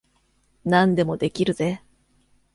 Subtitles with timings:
[0.65, 1.83] 何でもできるぜ。